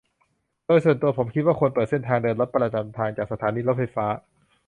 [0.65, 4.05] โดยส่วนตัวผมคิดว่าควรเปิดเส้นทางเดินรถประจำทางจากสถานีรถไฟฟ้า